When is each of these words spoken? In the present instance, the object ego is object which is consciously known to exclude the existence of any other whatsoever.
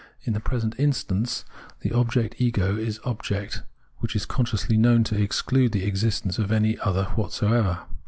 In 0.23 0.33
the 0.33 0.39
present 0.39 0.73
instance, 0.79 1.45
the 1.81 1.91
object 1.91 2.41
ego 2.41 2.75
is 2.75 2.99
object 3.05 3.61
which 3.97 4.15
is 4.15 4.25
consciously 4.25 4.75
known 4.75 5.03
to 5.03 5.21
exclude 5.21 5.73
the 5.73 5.85
existence 5.85 6.39
of 6.39 6.51
any 6.51 6.79
other 6.79 7.03
whatsoever. 7.13 7.81